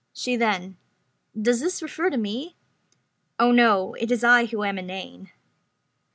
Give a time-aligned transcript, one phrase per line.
[0.13, 0.77] She then:
[1.39, 2.55] "Does this refer to me?"
[3.39, 5.29] "Oh no, it is I who am inane."